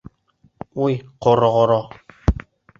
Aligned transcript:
Уй, 0.85 0.97
ҡороғоро! 1.27 1.79